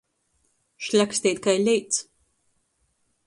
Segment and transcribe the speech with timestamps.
[0.85, 2.01] Šļaksteit kai leits.